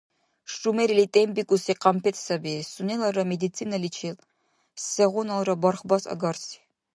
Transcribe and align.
Шумерила 0.55 1.05
тӀембикӀуси 1.13 1.73
къампетӀ 1.81 2.21
саби, 2.25 2.53
сунелара 2.71 3.23
медициналичил 3.31 4.15
сегъуналра 4.89 5.55
бархбас 5.61 6.03
агарси. 6.13 6.57